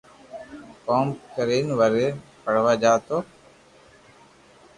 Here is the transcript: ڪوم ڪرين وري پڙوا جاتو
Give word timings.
ڪوم 0.85 1.07
ڪرين 1.35 1.65
وري 1.79 2.07
پڙوا 2.43 2.73
جاتو 2.81 3.17